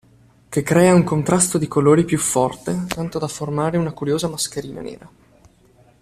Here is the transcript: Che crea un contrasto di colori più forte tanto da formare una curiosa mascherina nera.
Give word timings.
Che 0.49 0.63
crea 0.63 0.95
un 0.95 1.03
contrasto 1.03 1.59
di 1.59 1.67
colori 1.67 2.03
più 2.05 2.17
forte 2.17 2.85
tanto 2.87 3.19
da 3.19 3.27
formare 3.27 3.77
una 3.77 3.91
curiosa 3.93 4.27
mascherina 4.27 4.81
nera. 4.81 5.07